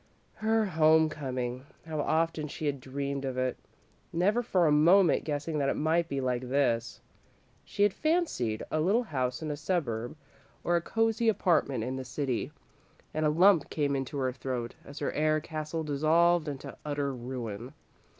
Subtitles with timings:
[0.37, 1.67] Her home coming!
[1.85, 3.55] How often she had dreamed of it,
[4.11, 7.01] never for a moment guessing that it might be like this!
[7.65, 10.15] She had fancied a little house in a suburb,
[10.63, 12.51] or a cosy apartment in the city,
[13.13, 17.71] and a lump came into her throat as her air castle dissolved into utter ruin.